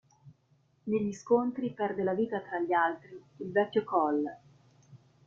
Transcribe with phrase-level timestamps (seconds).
[0.85, 4.23] Negli scontri perde la vita, tra gli altri, il vecchio Coll.